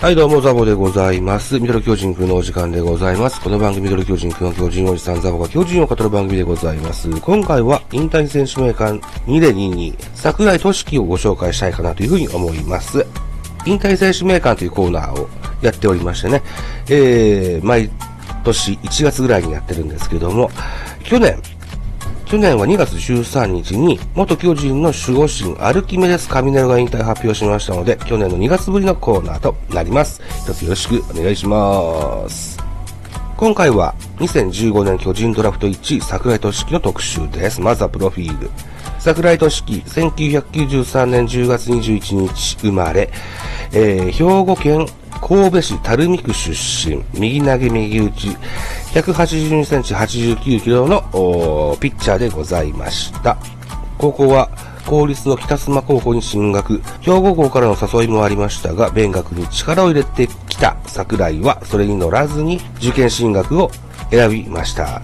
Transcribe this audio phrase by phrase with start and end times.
[0.00, 1.60] はい、どうも、ザボでございます。
[1.60, 3.38] ミドル巨人くんのお時間でございます。
[3.38, 7.10] この番組、ミドル巨人くんは巨人おじさんザボが巨人を語る番組でございます。
[7.20, 13.06] 今回は、引退選手名鑑2で22、桜井俊樹をご紹介したいかなというふうに思います。
[13.66, 15.28] 引退選手名鑑というコーナーを
[15.60, 16.42] やっておりましてね、
[16.88, 17.90] えー、毎
[18.42, 20.50] 年1月ぐらいにやってるんですけども、
[21.04, 21.36] 去年、
[22.30, 30.22] 去年は2月13日に、元巨人の守護神アルキメデス・カミネロが引退発表しましたので、去年の2月ぶりのコーナーとなります。
[30.44, 32.56] 一つよろしくお願いします。
[33.36, 37.60] 今回は2015年巨人ドラフト1位桜井俊樹の特集です。
[37.60, 38.48] まずはプロフィール。
[39.00, 43.10] 桜井俊樹、1993年10月21日生まれ、
[43.72, 44.86] えー、兵庫県
[45.20, 48.28] 神戸市垂水区出身、右投げ右打ち、
[48.94, 51.02] 182センチ89キロの
[51.80, 53.36] ピッチャーでございました。
[53.98, 54.50] 高校は
[54.86, 63.70] 公立の北須磨高校に進学、兵庫校からの誘いもありましたが、勉学に力を入れてきた桜井は、それに乗らずに受験進学を
[64.10, 65.02] 選びました。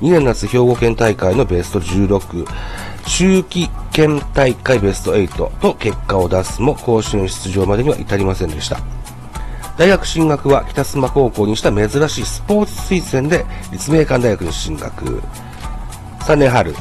[0.00, 2.46] 2年夏兵庫県大会のベスト16、
[3.04, 8.80] 秋季県大会ベスト8と結果を出すも甲子園出場までには至りませんでした。
[9.78, 15.22] 大学進学は北須磨高校にした珍しいスポーツ推薦で立命館大学に進学。
[16.18, 16.74] 3年春、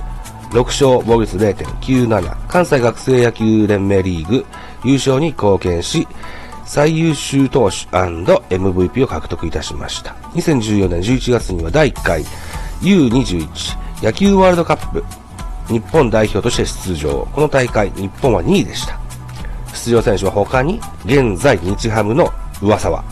[0.49, 4.45] 6勝防御率0.97関西学生野球連盟リーグ
[4.83, 6.07] 優勝に貢献し、
[6.65, 10.15] 最優秀投手 &MVP を獲得いたしました。
[10.33, 12.23] 2014年11月には第1回
[12.81, 13.47] U21
[14.03, 15.03] 野球ワールドカップ
[15.67, 17.27] 日本代表として出場。
[17.31, 18.99] この大会、日本は2位でした。
[19.73, 23.03] 出場選手は他に、現在日ハムの上沢、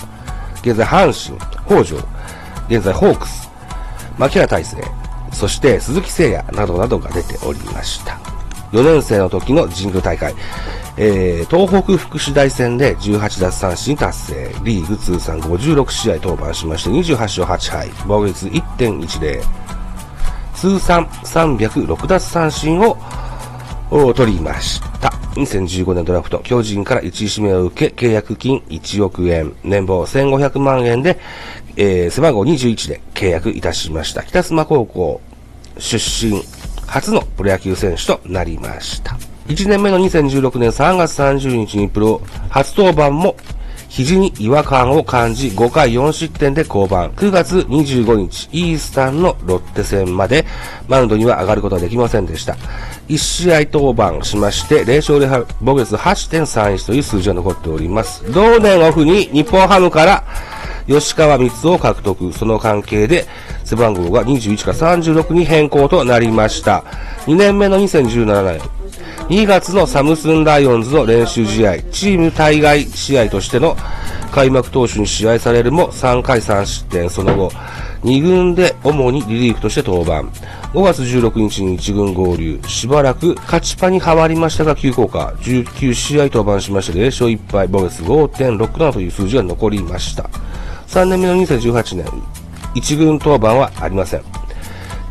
[0.62, 1.98] 現在阪神、北条、
[2.68, 3.50] 現在ホークス、
[4.18, 4.78] 牧原大成、
[5.32, 8.20] そして鈴木誠也などなどが出ておりました。
[8.72, 10.34] 4年生の時の神宮大会、
[10.98, 19.42] えー、東北福祉大戦で18奪三振達成、リーグ通算56試合登板しまして28勝8敗、防御率1.10、
[20.56, 22.98] 通算306奪三振を
[24.14, 24.95] 取りました。
[25.36, 31.20] 2015年ドラフト、巨人から1位指名を受け、契約金1億円、年俸1500万円で、
[31.76, 34.24] えー、背番号21で契約いたしました。
[34.24, 35.22] 北妻高校
[35.78, 36.42] 出身、
[36.88, 39.18] 初のプロ野球選手となりました。
[39.48, 43.36] 1年目の2016年3月30日にプロ初登板も
[43.96, 47.08] 肘に違和感を感じ5回4失点で降板。
[47.12, 50.46] 9月25日、イースタンのロッテ戦まで
[50.90, 52.58] マウンドには上がることはできませんでした。
[53.08, 58.30] 1試合登板しまして、0勝0敗、防御率8.31という数字が残っております。
[58.34, 60.26] 同年オフに日本ハムから
[60.88, 62.34] 吉川光を獲得。
[62.34, 63.26] その関係で
[63.64, 66.84] 背番号が21から36に変更となりました。
[67.26, 68.60] 2年目の2017年、
[69.30, 73.76] 2月のサムスンライオンズの練習試合、チーム対外試合としての
[74.32, 77.52] 開幕投手に試合されるも3回3失点、その後、
[78.04, 80.30] 2軍で主にリリーフとして登板。
[80.78, 82.60] 5月16日に1軍合流。
[82.68, 85.34] しばらく勝ちパに変わりましたが急降下。
[85.40, 90.30] 19試合登板しまして0勝1敗、ボゲス5.67という数字が残りました。
[90.88, 92.06] 3年目の2018年、
[92.76, 94.24] 1軍登板はありません。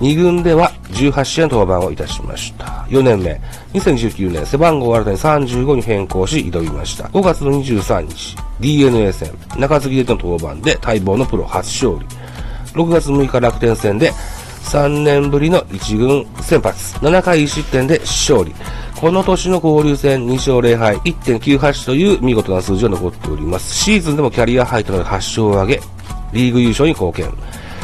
[0.00, 2.66] 2軍では18試合登板をいたしました。
[2.88, 3.40] 4年目、
[3.72, 7.04] 2019年、背番号を新たに35に変更し挑みました。
[7.04, 12.06] 5月の23日、DNA 戦、中継ぎでの登板で待望のプロ初勝利。
[12.72, 14.12] 6月6日楽天戦で
[14.64, 18.54] 3年ぶりの1軍先発、7回1失点で勝利。
[19.04, 23.74] この年の交流戦2勝0敗、1.98という見事な数字が残っております。
[23.74, 25.80] シーズンでもキャリアハイとなる8勝を挙げ、
[26.32, 27.30] リーグ優勝に貢献。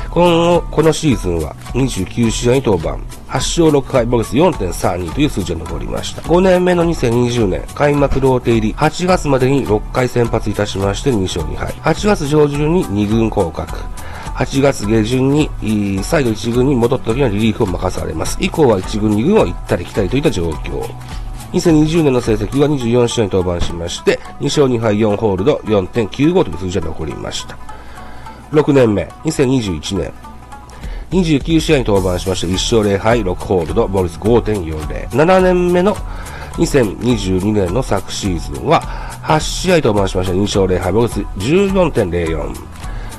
[0.09, 2.93] この、このシーズンは29試合に登板。
[2.93, 6.23] 8勝6敗、ボグス4.32という数字が残りました。
[6.23, 11.75] 5年目の2020年、開幕ローテ入り、8月までに6回先発いたしまして2勝2敗。
[11.95, 13.79] 8月上旬に2軍降格。
[14.41, 15.51] 8月下旬に、
[16.03, 18.39] 再度1軍に戻った時にはリリーフを任されます。
[18.41, 20.83] 以降は1軍2軍を行ったり来たりといった状況。
[21.53, 27.59] 2020年の成績は24試合に登板しまして、2勝2敗4ホールド4.95という数字が残りました。
[28.53, 30.13] 6年目、2021年、
[31.11, 35.09] 29試合に登板しまして、1勝0敗、6ホールド、ボルス5.40。
[35.11, 35.95] 7年目の
[36.55, 38.81] 2022年の昨シーズンは、
[39.23, 42.55] 8試合登板しました2勝0敗、ボルス14.04。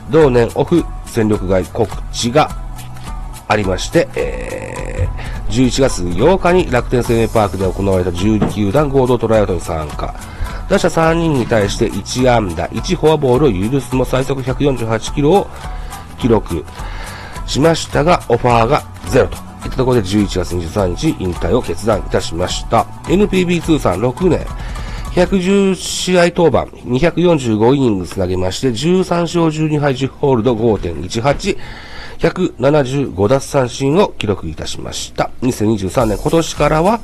[0.09, 2.49] 同年オフ戦力外告知が
[3.47, 10.15] ありまして、えー、11月8日に楽天生命パークで行われた12球団合同トライアウトに参加。
[10.69, 15.47] 打者3人に対して1安打、1フォアボールを許すも最速148キロを
[16.17, 16.63] 記録
[17.45, 22.83] しましたが、オファーがゼロといったところで11月23日引退を決断いたしました。
[23.07, 24.45] NPB 通算6年、
[25.13, 31.57] 110試合登板、245イニングス投げまして、13勝12敗10ホールド5.18、
[32.19, 35.29] 175奪三振を記録いたしました。
[35.41, 37.01] 2023年今年からは、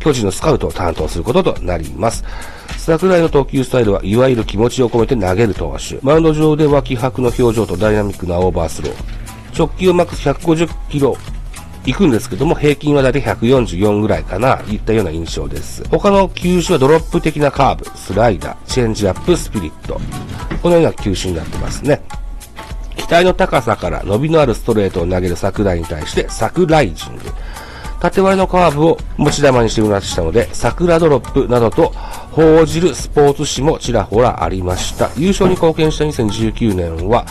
[0.00, 2.24] 巨人のスカウトを担当することとなります。
[2.76, 5.98] 桜井の投球スタイルはいわゆる気持ちを込めて投げる投手。
[6.02, 9.58] マウンド上では気迫の表情とダイナミックなオーバースロー。
[9.58, 11.16] 直球マックス150キロ
[11.84, 15.84] 行くんですけども、平均はだいたい144ぐらいかな、いったような印象です。
[15.90, 20.00] 他の球種はドロップ的なカーブ、スライダー、チェンジアップ、スプリット。
[20.62, 22.00] このような球種になってますね。
[22.96, 27.22] 期待の高さから伸びのあるストレートを投げる桜井に対して、桜イジング。
[28.00, 31.88] 縦割りのカーブを持ち玉にして生ましたので、桜ドロップなどと
[32.32, 35.10] 報じるスポーツ紙もちらほらありました。
[35.16, 37.26] 優勝に貢献した2019年は、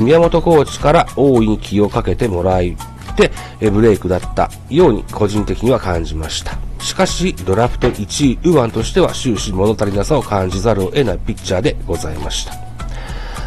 [0.00, 2.76] 宮本コーチから大いに気をかけてもらい、
[3.14, 3.30] て
[3.70, 6.58] ブレイクだったように個人的には感じました。
[6.80, 12.54] しかし、ドラフト1位右腕としては終始物足りなさを感じざるを得ないピッチャーでございました。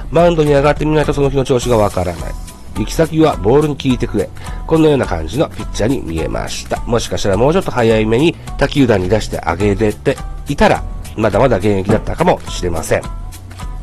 [0.09, 2.33] マウンドに上がってみないとその日の調子がわからない。
[2.77, 4.29] 行き先はボールに効いてくれ。
[4.65, 6.81] このような感じのピッチャーに見えました。
[6.81, 10.17] もしかしたらもうちょっと早い目に他球団に出してあげれて
[10.47, 10.83] いたら、
[11.15, 13.01] まだまだ現役だったかもしれません。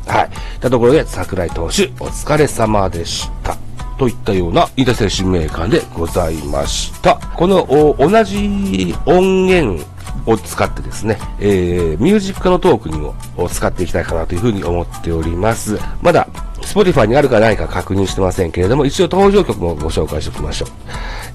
[0.07, 0.29] はい。
[0.59, 3.64] たところで、桜井投手、お疲れ様でした。
[3.97, 7.15] といったような、飯田精神メーカーでございました。
[7.35, 7.65] この、
[7.99, 9.85] 同じ音源
[10.25, 13.15] を使ってですね、えー、ミュージックのトークにも
[13.49, 15.77] 使っていきたいかなというふうに思っております。
[16.01, 16.27] まだ、
[16.61, 20.69] Spotify にあるかないか確認してませんけれども、一応登場曲もご紹介しておきましょう。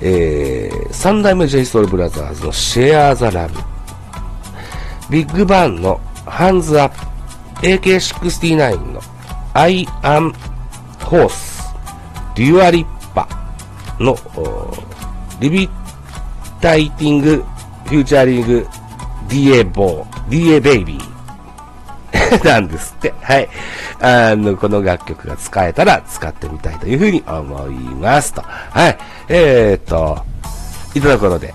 [0.00, 3.50] えー、三代目 JSOULBROTHERS の Share the Love。
[5.10, 6.96] ビッグバンの Hands Up。
[7.62, 9.00] AK69 の
[9.52, 10.32] I am
[11.00, 11.69] Horse。
[12.40, 13.28] デュアリッパ
[13.98, 14.16] の
[15.40, 15.68] リビ
[16.58, 17.44] タイティング
[17.84, 18.66] フューチャーリング
[19.28, 23.12] DA ボー、DA ベイビー なんですって。
[23.20, 23.48] はい。
[24.00, 28.42] あの、この楽曲が使えたら使ってみたいというふうに思いますと。
[28.42, 28.96] はい。
[29.28, 30.24] えー、っと、
[30.94, 31.52] いただくことで、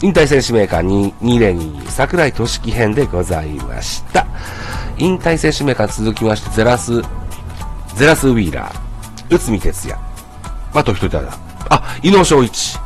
[0.00, 4.24] 引退選手メーカー202桜井俊樹編でございました。
[4.96, 7.02] 引退選手メーカー続きまして、ゼラス、
[7.96, 8.83] ゼラスウィーラー。
[9.30, 9.96] 内海哲也。
[10.74, 11.32] あと一人だな。
[11.70, 12.78] あ、伊野翔一。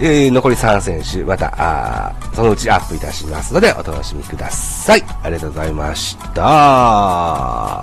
[0.00, 5.02] えー、残り3選手、また、あそのうちアップいたしますので、お楽しみください。
[5.22, 7.77] ありがとうございました。